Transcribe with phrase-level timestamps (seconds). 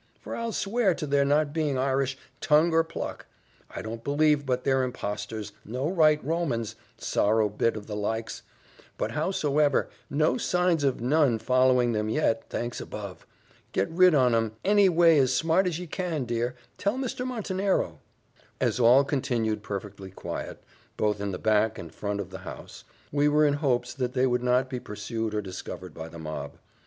[0.19, 3.27] for I'll swear to their not being Irish, tongue or pluck.
[3.69, 8.41] I don't believe but they're impostors no right Romans, sorrow bit of the likes;
[8.97, 13.27] but howsomdever, no signs of none following them yet thanks above!
[13.73, 17.23] Get rid on 'em any way as smart as ye can, dear; tell Mr.
[17.23, 17.99] Montenero."
[18.59, 20.63] As all continued perfectly quiet,
[20.97, 24.25] both in the back and front of the house, we were in hopes that they
[24.25, 26.57] would not be pursued or discovered by the mob.